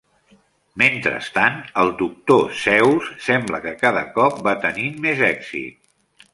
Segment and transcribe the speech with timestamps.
[0.81, 2.39] Mentrestant, el Dr.
[2.63, 5.81] Zeus sembla que cada cop va tenint més èxit.